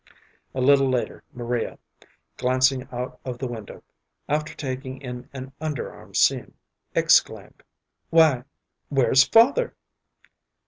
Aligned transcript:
A 0.55 0.61
little 0.61 0.89
later 0.89 1.23
Maria, 1.31 1.77
glancing 2.35 2.87
out 2.91 3.19
of 3.23 3.37
the 3.37 3.45
window, 3.45 3.83
after 4.27 4.55
taking 4.55 4.99
in 4.99 5.29
an 5.31 5.51
under 5.61 5.91
arm 5.93 6.15
seam, 6.15 6.55
exclaimed, 6.95 7.61
"Why, 8.09 8.45
where's 8.89 9.23
father?" 9.23 9.75